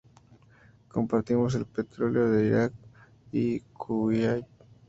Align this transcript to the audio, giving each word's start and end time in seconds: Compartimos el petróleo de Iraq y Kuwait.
Compartimos 0.87 1.53
el 1.53 1.67
petróleo 1.67 2.27
de 2.31 2.47
Iraq 2.47 2.73
y 3.31 3.59
Kuwait. 3.59 4.47